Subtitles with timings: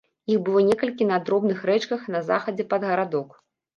[0.35, 3.29] Іх было некалькі на дробных рэчках на захадзе пад гарадок.